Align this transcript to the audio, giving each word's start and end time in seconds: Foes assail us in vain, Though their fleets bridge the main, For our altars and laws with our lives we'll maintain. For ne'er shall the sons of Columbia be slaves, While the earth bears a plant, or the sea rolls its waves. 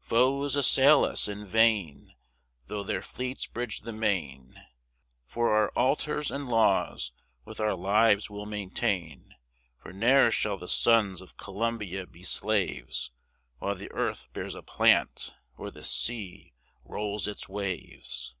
Foes 0.00 0.56
assail 0.56 1.04
us 1.04 1.28
in 1.28 1.46
vain, 1.46 2.16
Though 2.66 2.82
their 2.82 3.02
fleets 3.02 3.46
bridge 3.46 3.82
the 3.82 3.92
main, 3.92 4.60
For 5.28 5.54
our 5.54 5.68
altars 5.78 6.28
and 6.28 6.48
laws 6.48 7.12
with 7.44 7.60
our 7.60 7.76
lives 7.76 8.28
we'll 8.28 8.46
maintain. 8.46 9.36
For 9.78 9.92
ne'er 9.92 10.32
shall 10.32 10.58
the 10.58 10.66
sons 10.66 11.20
of 11.20 11.36
Columbia 11.36 12.04
be 12.04 12.24
slaves, 12.24 13.12
While 13.60 13.76
the 13.76 13.92
earth 13.92 14.26
bears 14.32 14.56
a 14.56 14.62
plant, 14.64 15.36
or 15.56 15.70
the 15.70 15.84
sea 15.84 16.52
rolls 16.84 17.28
its 17.28 17.48
waves. 17.48 18.34